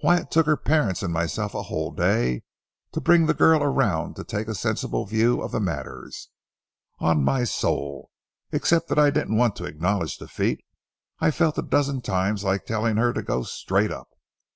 [0.00, 2.42] Why, it took her parents and myself a whole day
[2.90, 6.30] to bring the girl around to take a sensible view of matters.
[6.98, 8.10] On my soul,
[8.50, 10.64] except that I didn't want to acknowledge defeat,
[11.20, 14.08] I felt a dozen times like telling her to go straight up.